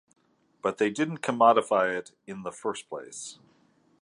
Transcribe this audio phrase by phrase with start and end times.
[0.63, 3.37] But they didn't commodify it in the first place.